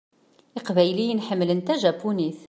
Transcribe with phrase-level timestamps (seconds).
[0.59, 2.39] Iqbayliyen ḥemmlen tajapunit.